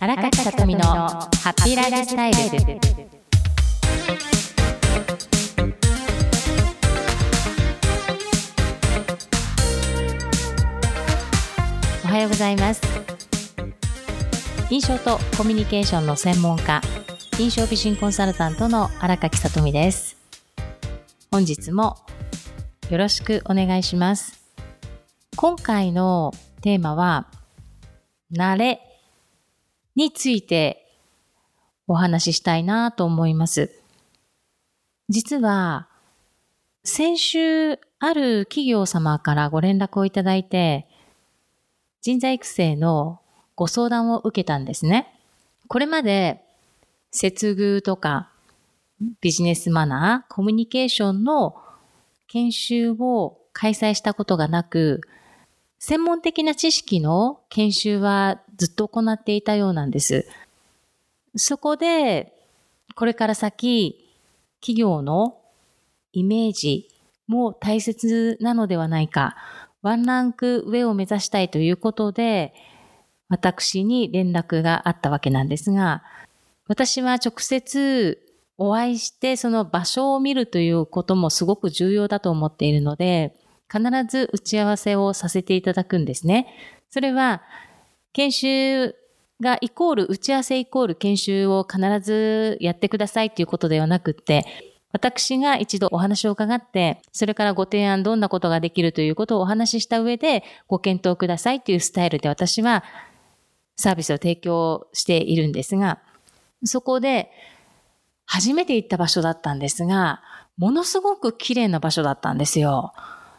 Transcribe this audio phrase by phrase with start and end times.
[0.00, 2.38] 荒垣さとみのハッピーライフスタイル。
[12.04, 12.80] おはようございます。
[14.70, 16.80] 印象とコミュニケーションの専門家
[17.40, 20.16] 印象美人コンサルタントの荒垣さとみです。
[21.32, 21.96] 本日も
[22.88, 24.38] よろしくお願いします。
[25.34, 27.26] 今回のテーマは
[28.32, 28.80] 慣れ
[29.98, 30.86] について
[31.88, 33.72] お話ししたいなと思います。
[35.08, 35.88] 実は、
[36.84, 40.86] 先週ある企業様からご連絡をいただいて、
[42.00, 43.20] 人材育成の
[43.56, 45.12] ご相談を受けたんですね。
[45.66, 46.44] これまで、
[47.10, 48.30] 接遇とか、
[49.20, 51.56] ビジネスマナー、コミュニケーションの
[52.28, 55.00] 研修を開催したことがなく、
[55.80, 60.26] 専門的な知識の研修はずっと行っていたようなんです。
[61.36, 62.34] そこで、
[62.94, 64.04] これから先、
[64.60, 65.38] 企業の
[66.12, 66.88] イメージ
[67.28, 69.36] も大切なのではないか、
[69.82, 72.52] ワンランク上を目指したいということで、
[73.28, 76.02] 私に連絡があったわけなんですが、
[76.66, 78.18] 私は直接
[78.56, 83.34] お会いしてその場所を見るということもすごく重要だと思っているので、
[83.70, 86.48] 必ず打ち合わせをさせていただくんですね。
[86.90, 87.42] それは、
[88.18, 88.96] 研修
[89.40, 94.44] がイコール、打ち合わせイコール研修を必ずやってくださいということではなくって、
[94.90, 102.82] 私が一度お話を伺って、それからご提案どんなことができるということをお話しした上でご検討くださいというスタイルで私は
[103.76, 106.00] サービスを提供しているんですが、
[106.64, 107.30] そこで
[108.26, 110.22] 初めて行った場所だったんですが、
[110.56, 112.94] ものすごく綺麗な場所だったんですよ。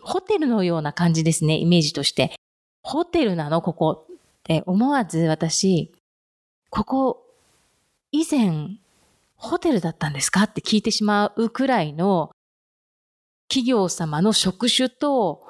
[0.00, 2.32] ホテルのような感じですね、イメージとして。
[2.82, 4.06] ホテルなのここ
[4.42, 5.92] って思わず私、
[6.70, 7.26] ここ、
[8.10, 8.78] 以前、
[9.36, 12.30] ホテルだったんですかって聞いてしまうくらいの
[13.48, 15.46] 企業様の職種と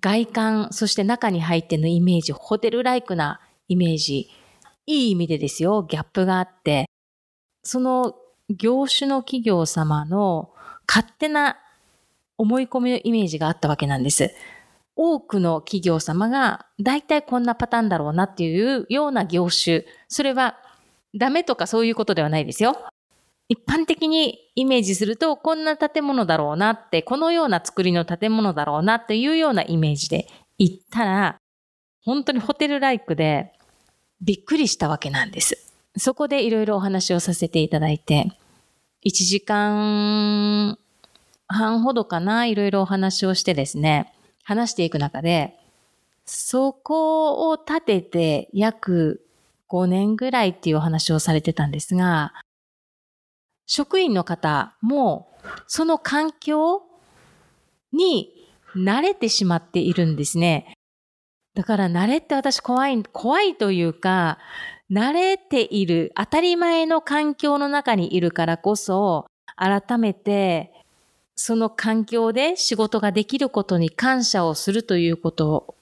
[0.00, 4.30] 外観、そして中に入ってのイメージ、ホテルライクなイメージ、
[4.86, 6.86] いい意味でですよ、ギャップがあって、
[7.62, 8.14] その
[8.48, 10.52] 業種の企業様の
[10.86, 11.56] 勝手な
[12.36, 14.30] 思い込みのイメージがあったわけなんです。
[14.96, 19.84] 多くの企業様が大体こんなパターンだろうなっていうような業種。
[20.08, 20.56] それは
[21.14, 22.76] ダメとかそういうことではないですよ。
[23.48, 30.28] 一般的にイメージするとこんな建物だろうなって、このような作りの建物だろうなっていうようなイメージで
[30.58, 31.36] 行ったら、
[32.02, 33.52] 本当にホテルライクで
[34.20, 35.58] びっくりしたわけなんです。
[35.96, 38.32] そこでいろいろお話をさせていただいて、
[39.06, 40.78] 1時間
[41.46, 44.13] 半ほどかな、いろいろお話をしてですね、
[44.44, 45.58] 話していく中で、
[46.24, 49.26] そこを立てて約
[49.68, 52.32] 5年ぐらいっていうお話をされてたんですが、
[53.66, 55.32] 職員の方も
[55.66, 56.82] その環境
[57.92, 58.30] に
[58.76, 60.74] 慣れてしまっているんですね。
[61.54, 64.38] だから慣れって私怖い、怖いというか、
[64.90, 70.72] 慣れている当たり前の環境の中にいるからこそ、改めて
[71.36, 75.74] その環境で仕事ができることに感謝をするということ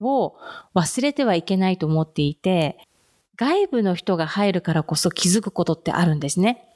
[0.00, 0.36] を
[0.74, 2.78] 忘れてはいけないと思っていて、
[3.36, 6.66] 外部の人が入るからこそ気づくことってあるんですね。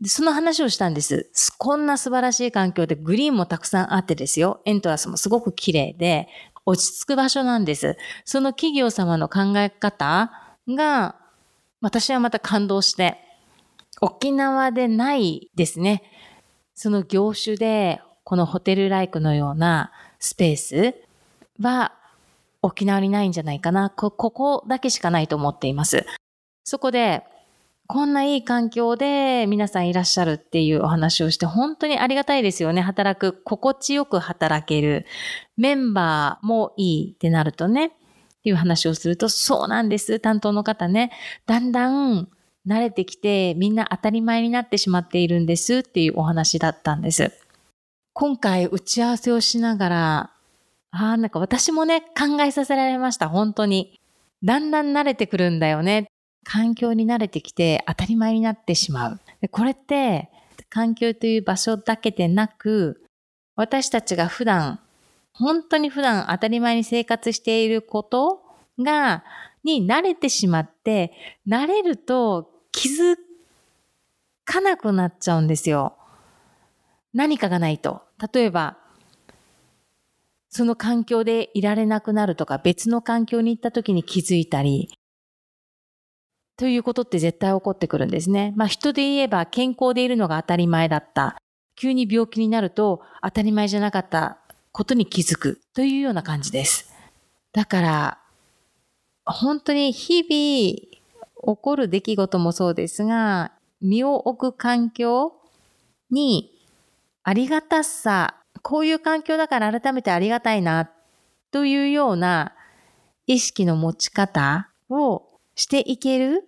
[0.00, 1.30] でその話をしたんです。
[1.58, 4.60] こんな素晴らしい環境でグリーンもたくさんあってですよ。
[4.64, 6.28] エントラスもすごく綺麗で
[6.64, 7.96] 落ち着く場所なんです。
[8.24, 10.32] その企業様の考え方
[10.68, 11.16] が
[11.82, 13.18] 私はまた感動して、
[14.00, 16.02] 沖縄でないですね。
[16.82, 20.94] その業種で、このホテルライクのようなスペース
[21.60, 21.92] は
[22.62, 23.90] 沖縄にないんじゃないかな。
[23.90, 26.06] こ、ここだけしかないと思っています。
[26.64, 27.22] そこで、
[27.86, 32.80] こんないい環境で皆さんいらっしゃるっていうお話をして本当にありがたいですよね。
[32.80, 35.04] 働く、心地よく働ける。
[35.58, 37.88] メンバーもいいってなるとね。
[37.88, 37.90] っ
[38.42, 40.18] ていう話をすると、そうなんです。
[40.18, 41.12] 担当の方ね。
[41.44, 42.30] だんだん
[42.66, 47.32] 慣れてきてみんな当たり前になってしまっているんですっていうお話だったんです。
[48.12, 50.30] 今回打ち合わせをしながら、
[50.90, 54.00] ああ、なんか私もね、考えさせられました、本当に。
[54.42, 56.06] だんだん慣れてくるんだよね。
[56.44, 59.20] 環境に慣れてきて当たり前になってしまう。
[59.50, 60.30] これって、
[60.68, 63.04] 環境という場所だけでなく、
[63.56, 64.80] 私たちが普段、
[65.32, 68.42] 本当に普段当たり前に生活していること
[68.78, 69.24] が
[69.64, 71.12] に慣れてしまって、
[71.46, 73.16] 慣れると気づ
[74.44, 75.96] かなくなっちゃうんですよ。
[77.12, 78.02] 何かがないと。
[78.32, 78.78] 例えば、
[80.48, 84.90] その環境でいられなくなるとか、別の環境に行った時に気づいたり、
[86.56, 88.52] ということって絶対起こってくるんですね。
[88.54, 91.38] まあ人で言えば健康でいるのが当たり前だった。
[91.74, 94.38] 急に病気になると当たり前じゃなかった
[94.70, 96.92] ことに気づくというような感じです。
[97.52, 98.19] だから、
[99.32, 105.34] 本当に日々起こる出来事もそうですが、身を置く環境
[106.10, 106.52] に
[107.22, 110.90] ありがたさ、こういう環境だから改めてありがたいな
[111.50, 112.54] というような
[113.26, 115.22] 意識の持ち方を
[115.54, 116.44] していける、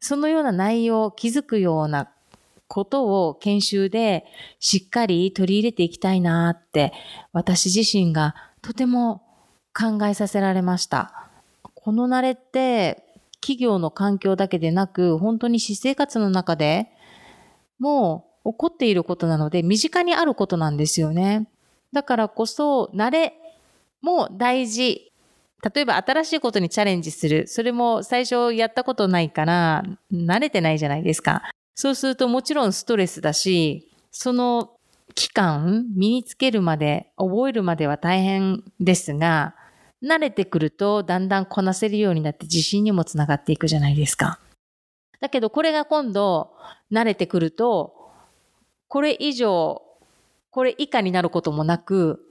[0.00, 2.10] そのような内容を気づくような
[2.68, 4.24] ことを研修で
[4.60, 6.92] しっかり取り入れていきたいなって
[7.32, 9.22] 私自身がとても
[9.74, 11.29] 考えさせられました。
[11.82, 13.04] この慣れって
[13.40, 16.88] 企業の環境だけでなく本当に私生活の中で
[17.78, 21.48] もう起こっていることなので身近にあることなんですよね。
[21.92, 23.34] だからこそ慣れ
[24.00, 25.12] も大事。
[25.74, 27.46] 例えば新しいことにチャレンジする。
[27.46, 31.42] それも最初やったことないから慣れてないじゃないですか。
[31.74, 34.70] そうするともちろんストレスだし、その
[35.14, 39.54] 期間、身につけるまで、覚えるまでは大変ですが、
[40.02, 44.40] 慣れてくるとだんだんこなせるようになって自信にもつながっていくじゃないですか。
[45.20, 46.52] だけどこれが今度
[46.90, 47.94] 慣れてくると、
[48.88, 49.82] これ以上、
[50.50, 52.26] これ以下になることもなく、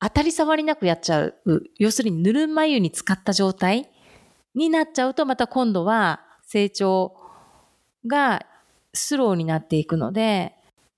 [0.00, 1.34] 当たり障りなくやっちゃう。
[1.78, 3.90] 要するにぬるま湯に使った状態
[4.54, 7.14] になっちゃうとまた今度は成長
[8.06, 8.44] が
[8.92, 10.54] スローになっていくので、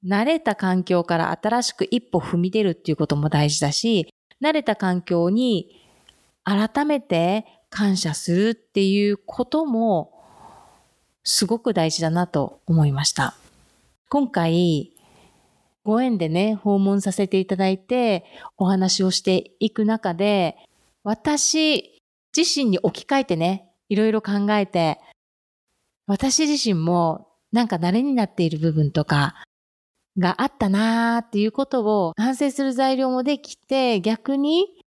[0.07, 4.09] 慣れた環境から新しく一歩踏み出るっていうことも大事だし、
[4.41, 5.78] 慣れた環境に
[6.49, 10.15] 改めて感謝するっていうことも
[11.23, 13.35] すごく大事だなと思いました。
[14.09, 14.95] 今回、
[15.85, 18.25] ご縁でね、訪問させていただいて
[18.57, 20.57] お話をしていく中で、
[21.05, 22.01] 私
[22.35, 24.99] 自身に置き換えてね、いろいろ考えて、
[26.07, 29.35] 私自身もなんか慣れになっている部分とか
[30.17, 34.78] があったなーっていうことを反省する材料もできて、逆に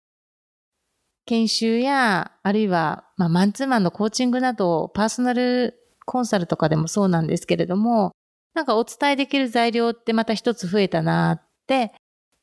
[1.26, 8.12] 研修や、あるいは、まあ、マンツーマンのコーチングなど、パーソナルコンサルとかでもそうなんですけれども、
[8.54, 11.94] なんかお伝えできる材料ってまた一つ増えたなって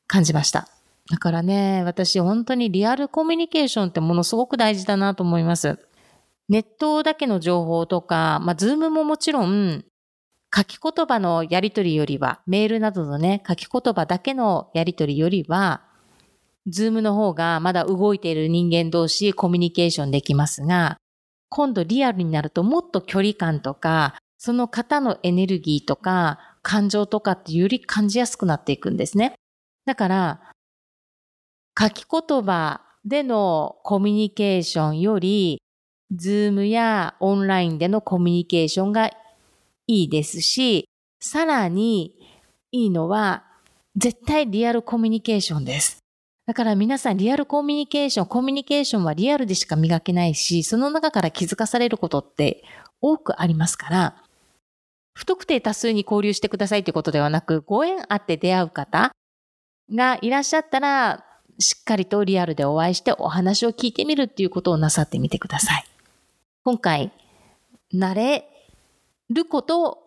[0.07, 0.67] 感じました。
[1.11, 5.79] だからね、私本当にリアルコミュニケーションってものすごく大事だなと思います。
[6.47, 9.83] ネットだけの情報とか、まあ、 Zoom ももちろん
[10.55, 15.83] 書き言葉のやりとりよりは、メールなどのね、書き言葉だけのやりとりよりは、
[16.69, 20.97] Zoom の方がまだ動いている人間同士コミュニケーションできますが、
[21.49, 29.33] 今度リアルになるともっと距離感とか、その方のエネルギーとか、感情とかってより感じやすくなっていくんですね。
[29.85, 30.41] だから、
[31.77, 35.61] 書き言葉でのコミュニケーションより、
[36.11, 39.13] Zoom やオンラインでのコミュニケーションがい
[39.87, 40.87] いですし、
[41.19, 42.15] さらに
[42.71, 43.45] いいのは、
[43.95, 45.99] 絶対リアルコミュニケーションです。
[46.49, 52.63] だから皆さんリアルコミュニケーション、コミュニケーションはリアルでしか磨けないし、その中から気づかされることって
[53.01, 54.15] 多くありますから、
[55.13, 59.11] 不特定多数に交流してくださいということではなく、ご縁あって出会う方
[59.93, 61.23] がいらっしゃったら、
[61.59, 65.85] しっかりとリアルでお会いしてお話を聞いてみるっていうことをなさってみてください。
[66.63, 67.11] 今回、
[67.93, 68.49] 慣れ
[69.29, 69.99] ること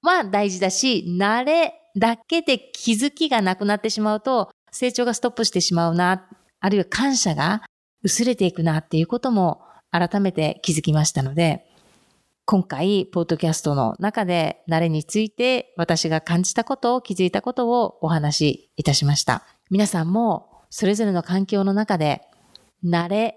[0.00, 6.26] は大事だし、慣れだけで気づきがなくなってしまうと、成長がストップしてしまうな、
[6.60, 7.62] あるいは感謝が
[8.02, 11.66] 薄れていくなっていうことも改めて気づきましたので、
[12.46, 19.44] 今回、ポッドキャストの中で慣れについて私が感じたことを気づいたことをお話しいたしました。
[19.70, 22.22] 皆さんもそれぞれの環境の中で
[22.84, 23.36] 慣れ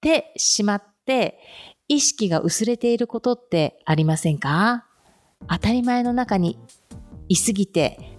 [0.00, 1.38] てしまって
[1.86, 4.86] 意識が薄れていることってありませんか？
[5.46, 6.58] 当たり前の中に
[7.28, 8.16] いすぎて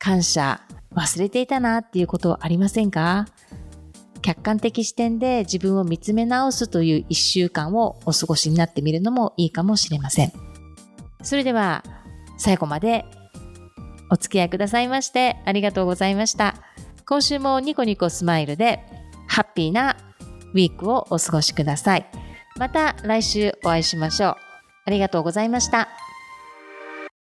[0.00, 0.65] 感謝
[0.96, 3.26] 忘れていたなっていうことありませんか？
[4.22, 10.32] 客観的視点で自分を見つめ直すという一週間をお過ごしになってみるのもいいかもしれません。
[11.22, 11.84] それでは
[12.38, 13.04] 最後まで
[14.10, 16.56] お付き合いくださいましてありがとうございました。
[17.06, 18.80] 今週もニコニコスマイルで
[19.28, 19.96] ハッピーな
[20.54, 22.06] ウィークをお過ごしください。
[22.56, 24.36] また来週お会いしましょう。
[24.86, 25.88] ありがとうございました。